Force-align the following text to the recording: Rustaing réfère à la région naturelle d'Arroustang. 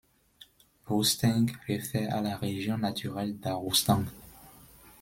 Rustaing 0.87 1.45
réfère 1.67 2.15
à 2.15 2.21
la 2.21 2.35
région 2.35 2.75
naturelle 2.79 3.37
d'Arroustang. 3.37 4.03